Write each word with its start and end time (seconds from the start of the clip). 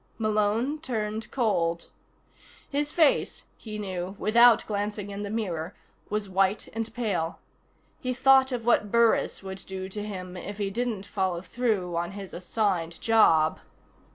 Malone 0.17 0.79
turned 0.79 1.29
cold. 1.29 1.89
His 2.67 2.91
face, 2.91 3.45
he 3.55 3.77
knew 3.77 4.15
without 4.17 4.65
glancing 4.65 5.11
in 5.11 5.21
the 5.21 5.29
mirror, 5.29 5.75
was 6.09 6.27
white 6.27 6.67
and 6.73 6.91
pale. 6.95 7.37
He 7.99 8.11
thought 8.11 8.51
of 8.51 8.65
what 8.65 8.91
Burris 8.91 9.43
would 9.43 9.61
do 9.67 9.87
to 9.89 10.01
him 10.01 10.35
if 10.35 10.57
he 10.57 10.71
didn't 10.71 11.05
follow 11.05 11.41
through 11.41 11.95
on 11.95 12.13
his 12.13 12.33
assigned 12.33 12.99
job. 12.99 13.59